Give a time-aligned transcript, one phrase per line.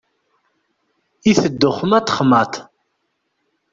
[1.31, 2.53] Iteddu xmat, xmat.